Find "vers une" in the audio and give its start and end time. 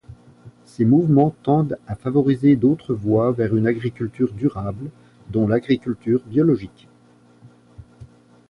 3.33-3.67